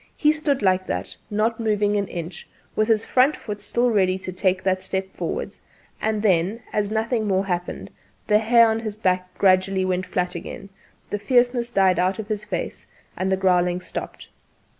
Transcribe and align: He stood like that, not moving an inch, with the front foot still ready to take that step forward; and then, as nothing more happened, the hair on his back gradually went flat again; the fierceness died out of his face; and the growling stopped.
He 0.17 0.31
stood 0.31 0.63
like 0.63 0.87
that, 0.87 1.15
not 1.29 1.59
moving 1.59 1.95
an 1.95 2.07
inch, 2.07 2.49
with 2.75 2.87
the 2.87 2.97
front 2.97 3.35
foot 3.35 3.61
still 3.61 3.91
ready 3.91 4.17
to 4.17 4.33
take 4.33 4.63
that 4.63 4.81
step 4.83 5.15
forward; 5.15 5.53
and 6.01 6.23
then, 6.23 6.61
as 6.73 6.89
nothing 6.89 7.27
more 7.27 7.45
happened, 7.45 7.91
the 8.25 8.39
hair 8.39 8.67
on 8.69 8.79
his 8.79 8.97
back 8.97 9.37
gradually 9.37 9.85
went 9.85 10.07
flat 10.07 10.33
again; 10.33 10.69
the 11.11 11.19
fierceness 11.19 11.69
died 11.69 11.99
out 11.99 12.17
of 12.17 12.29
his 12.29 12.43
face; 12.43 12.87
and 13.15 13.31
the 13.31 13.37
growling 13.37 13.79
stopped. 13.79 14.27